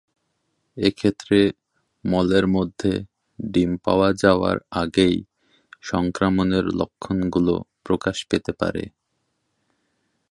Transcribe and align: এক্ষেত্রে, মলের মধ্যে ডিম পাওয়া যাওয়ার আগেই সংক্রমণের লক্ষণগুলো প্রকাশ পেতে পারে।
এক্ষেত্রে, 0.77 1.39
মলের 2.03 2.45
মধ্যে 2.47 2.91
ডিম 3.39 3.71
পাওয়া 3.77 4.09
যাওয়ার 4.13 4.57
আগেই 4.75 5.17
সংক্রমণের 5.81 6.65
লক্ষণগুলো 6.79 7.53
প্রকাশ 7.83 8.17
পেতে 8.25 8.51
পারে। 8.53 8.83